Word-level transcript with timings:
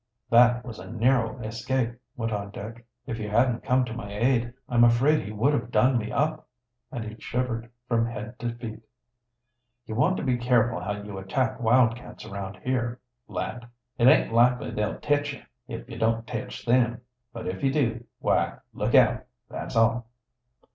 "That 0.31 0.65
was 0.65 0.79
a 0.79 0.89
narrow 0.91 1.39
escape," 1.43 1.93
went 2.15 2.31
on 2.31 2.49
Dick. 2.49 2.87
"If 3.05 3.19
you 3.19 3.29
hadn't 3.29 3.61
come 3.61 3.85
to 3.85 3.93
my 3.93 4.11
aid, 4.11 4.51
I'm 4.67 4.83
afraid 4.83 5.21
he 5.21 5.31
would 5.31 5.53
have 5.53 5.69
done 5.69 5.99
me 5.99 6.11
up." 6.11 6.47
And 6.91 7.03
he 7.03 7.15
shivered 7.21 7.69
from 7.87 8.07
head 8.07 8.39
to 8.39 8.55
foot. 8.55 8.81
"You 9.85 9.93
want 9.93 10.17
to 10.17 10.23
be 10.23 10.37
careful 10.37 10.79
how 10.79 10.93
you 11.03 11.19
attack 11.19 11.59
wildcats 11.61 12.25
around 12.25 12.57
here, 12.63 12.99
lad. 13.27 13.67
It 13.99 14.07
aint 14.07 14.33
likely 14.33 14.71
they'll 14.71 14.99
tech 14.99 15.31
you, 15.33 15.43
if 15.67 15.87
you 15.87 15.99
don't 15.99 16.25
tech 16.25 16.49
them. 16.65 17.01
But 17.31 17.47
if 17.47 17.61
you 17.61 17.71
do, 17.71 18.03
why, 18.17 18.57
look 18.73 18.95
out, 18.95 19.25
that's 19.51 19.75
all." 19.75 20.07